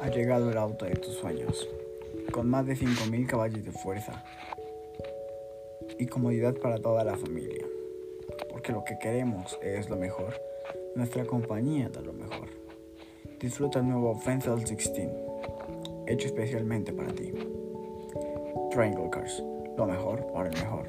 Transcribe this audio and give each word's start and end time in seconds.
Ha 0.00 0.08
llegado 0.10 0.50
el 0.50 0.58
auto 0.58 0.84
de 0.84 0.94
tus 0.94 1.14
sueños, 1.14 1.68
con 2.30 2.48
más 2.48 2.66
de 2.66 2.74
5.000 2.74 3.26
caballos 3.26 3.64
de 3.64 3.72
fuerza 3.72 4.24
y 5.98 6.06
comodidad 6.06 6.54
para 6.54 6.78
toda 6.78 7.02
la 7.02 7.16
familia, 7.16 7.66
porque 8.50 8.72
lo 8.72 8.84
que 8.84 8.98
queremos 8.98 9.58
es 9.60 9.88
lo 9.90 9.96
mejor, 9.96 10.40
nuestra 10.94 11.24
compañía 11.24 11.88
da 11.88 12.00
lo 12.00 12.12
mejor. 12.12 12.48
Disfruta 13.40 13.80
el 13.80 13.88
nuevo 13.88 14.14
Fenzel 14.14 14.62
16, 14.62 15.08
hecho 16.06 16.26
especialmente 16.26 16.92
para 16.92 17.12
ti. 17.12 17.32
Triangle 18.70 19.10
Cars, 19.10 19.42
lo 19.76 19.86
mejor 19.86 20.26
para 20.32 20.48
el 20.48 20.54
mejor. 20.54 20.86